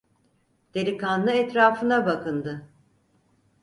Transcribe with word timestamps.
Delikanlı 0.73 1.31
etrafına 1.31 2.05
bakındı. 2.05 2.65